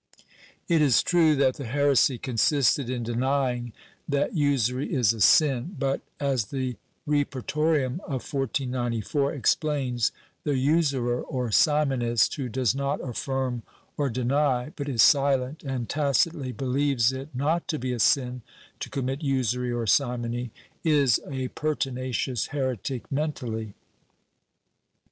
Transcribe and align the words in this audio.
It 0.67 0.81
is 0.81 1.03
true 1.03 1.35
that 1.35 1.57
the 1.57 1.65
heresy 1.65 2.17
consisted 2.17 2.89
in 2.89 3.03
denying 3.03 3.71
that 4.09 4.33
usury 4.35 4.91
is 4.91 5.13
a 5.13 5.21
sin, 5.21 5.75
but, 5.77 6.01
as 6.19 6.45
the 6.45 6.75
Repertorium 7.07 7.97
of 8.05 8.25
1494 8.33 9.31
explains, 9.31 10.11
the 10.43 10.57
usurer 10.57 11.21
or 11.21 11.51
simonist, 11.51 12.33
who 12.37 12.49
does 12.49 12.73
not 12.73 12.99
affirm 13.07 13.61
or 13.95 14.09
deny 14.09 14.73
but 14.75 14.89
is 14.89 15.03
silent 15.03 15.61
and 15.61 15.87
tacitly 15.87 16.51
believes 16.51 17.11
it 17.13 17.29
not 17.35 17.67
to 17.67 17.77
be 17.77 17.93
a 17.93 17.99
sin 17.99 18.41
to 18.79 18.89
commit 18.89 19.21
usury 19.21 19.71
or 19.71 19.85
simony, 19.85 20.49
is 20.83 21.19
a 21.29 21.49
pertinacious 21.49 22.47
heretic 22.47 23.11
mentally. 23.11 23.75